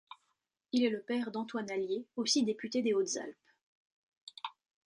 [0.71, 3.35] Il est le père d'Antoine Allier, aussi député des Hautes-Alpes.